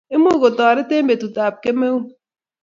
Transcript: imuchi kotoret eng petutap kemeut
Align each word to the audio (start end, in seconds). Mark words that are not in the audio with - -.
imuchi 0.15 0.41
kotoret 0.43 0.89
eng 0.95 1.07
petutap 1.09 1.53
kemeut 1.63 2.05